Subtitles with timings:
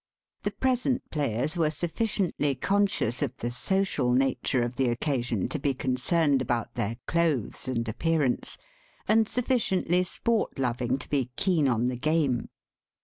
[0.41, 5.75] The present players were sufficiently conscious of the social nature of the occasion to be
[5.75, 8.57] concerned about their clothes and appearance,
[9.07, 12.49] and sufficiently sport loving to be keen on the game.